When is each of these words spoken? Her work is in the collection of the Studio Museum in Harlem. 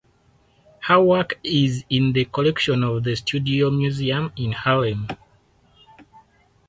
Her 0.87 0.99
work 0.99 1.37
is 1.43 1.85
in 1.87 2.13
the 2.13 2.25
collection 2.25 2.83
of 2.83 3.03
the 3.03 3.15
Studio 3.15 3.69
Museum 3.69 4.31
in 4.35 4.51
Harlem. 4.53 5.07